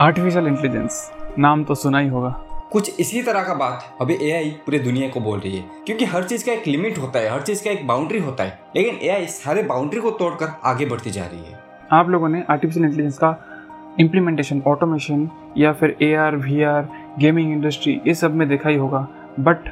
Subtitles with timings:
[0.00, 2.28] Artificial intelligence नाम तो सुना ही होगा।
[2.72, 6.22] कुछ इसी तरह का बात अभी एआई पूरी दुनिया को बोल रही है क्योंकि हर
[6.24, 9.26] चीज़ का एक लिमिट होता है हर चीज़ का एक बाउंड्री होता है लेकिन एआई
[9.26, 11.58] सारे बाउंड्री को तोड़कर आगे बढ़ती जा रही है।
[11.92, 13.34] आप लोगों ने आर्टिफिशियल इंटेलिजेंस का
[14.00, 15.28] इम्प्लीमेंटेशन ऑटोमेशन
[15.58, 16.88] या फिर A R V R
[17.18, 19.06] gaming industry ये सब में देखा ही होगा
[19.40, 19.68] बट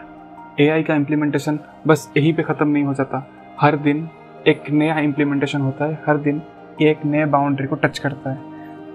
[0.61, 3.27] ए आई का इम्प्लीमेंटेशन बस यहीं पे ख़त्म नहीं हो जाता।
[3.61, 4.09] हर दिन
[4.49, 6.43] एक नया इम्प्लीमेंटेशन होता है हर दिन
[6.83, 8.48] एक नए बाउंड्री को टच करता है।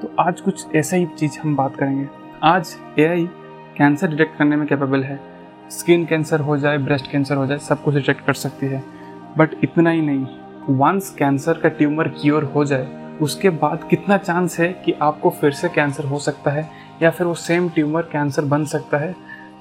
[0.04, 2.08] तो आज कुछ ऐसा ही चीज़ हम बात करेंगे।
[2.44, 3.26] आज एआई
[3.78, 5.20] कैंसर डिटेक्ट करने में कैपेबल है।
[5.72, 8.84] स्किन कैंसर हो जाए, ब्रेस्ट कैंसर हो जाए, सब कुछ डिटेक्ट कर सकती है।
[9.38, 10.26] बट इतना ही नहीं
[10.70, 15.52] वंस कैंसर का ट्यूमर क्योर हो जाए, उसके बाद कितना चांस है कि आपको फिर
[15.52, 16.70] से कैंसर हो सकता है
[17.02, 19.16] या फिर वो सेम ट्यूमर कैंसर बन सकता है,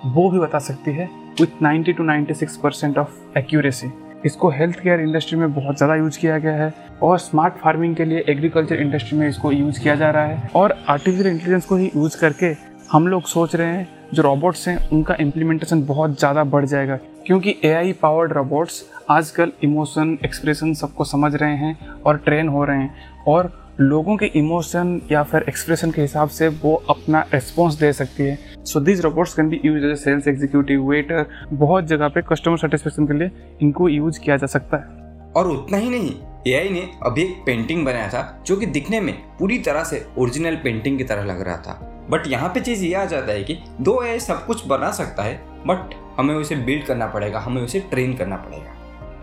[0.07, 3.93] वो भी बता सकती है with 90 to 96 percent of accuracy
[4.27, 6.73] इसको हेल्थ केयर इंडस्ट्री में बहुत ज़्यादा यूज़ किया गया है
[7.03, 10.77] और स्मार्ट फ़ार्मिंग के लिए एग्रीकल्चर इंडस्ट्री में इसको यूज़ किया जा रहा है और
[10.89, 12.55] आर्टिफिशियल इंटेलिजेंस को ही यूज़ करके
[12.93, 17.55] हम लोग सोच रहे हैं, जो रोबोट्स हैं, उनका इम्प्लीमेंटेशन बहुत ज़्यादा बढ़ जाएगा। क्योंकि
[17.65, 22.79] ए आई पावर्ड रोबोट्स आजकल इमोशन एक्सप्रेशन सबको समझ रहे हैं और ट्रेन हो रहे
[22.79, 23.51] हैं। और
[23.83, 28.65] लोगों के इमोशन या फिर एक्सप्रेशन के हिसाब से वो अपना रिस्पॉन्स दे सकती है।
[28.65, 33.07] So this robots can be use as sales executive waiter बहुत जगह पे कस्टमर सेटिस्फेक्शन
[33.07, 33.31] के लिए
[33.63, 36.13] इनको यूज़ किया जा सकता है। और उतना ही नहीं
[36.47, 40.57] एआई ने अभी एक पेंटिंग बनाया था, जो कि दिखने में पूरी तरह से ओरिजिनल
[40.57, 43.59] पेंटिंग की तरह लग रहा था। बट यहाँ पे चीज़ ये आ जाता है कि
[43.81, 45.35] दो एआई सब कुछ बना सकता है
[45.67, 48.77] बट हमें उसे बिल्ड करना पड़ेगा, हमें उसे ट्रेन करना पड़ेगा।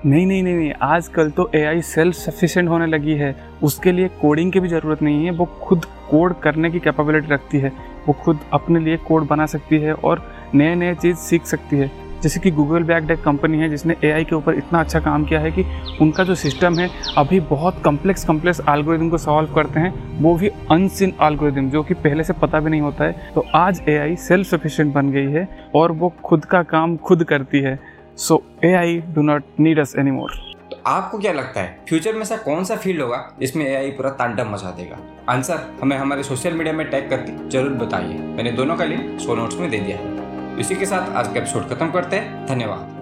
[0.05, 4.51] नहीं नहीं नहीं नहीं, आजकल तो एआई सेल्फ सफिशेंट होने लगी है। उसके लिए कोडिंग
[4.51, 7.71] की भी ज़रूरत नहीं है। वो खुद कोड करने की कैपेबिलिटी रखती है।
[8.07, 10.21] वो खुद अपने लिए कोड बना सकती है और
[10.55, 11.91] नए नए चीज़ सीख सकती है।
[12.23, 15.39] जैसे कि गूगल बैक एक कंपनी है, जिसने एआई के ऊपर इतना अच्छा काम किया
[15.39, 15.65] है कि
[16.01, 20.47] उनका जो सिस्टम है, अभी बहुत कम्प्लेक्स कम्प्लेक्स आलगोरिदम को सॉल्व करते हैं। वो भी
[20.71, 24.47] अनसिन आलगोरिदम जो कि पहले से पता भी नहीं होता है। तो आज एआई सेल्फ
[24.47, 28.97] सफिशेंट बन गई है और वो खुद का काम खुद करती है। So A I
[29.07, 30.31] do not need us any more
[30.71, 33.91] तो आपको क्या लगता है फ्यूचर में ऐसा कौन सा फ़ील्ड होगा, जिसमें ए आई
[33.91, 34.97] पूरा तांडव मचा देगा?
[35.29, 39.35] आंसर हमें हमारे सोशल मीडिया में टैग करके ज़रूर बताइए। मैंने दोनों का लिंक शो
[39.35, 42.98] नोट्स में दे दिया है। इसी के साथ आज का एपिसोड खत्म करते हैं। धन्यवाद।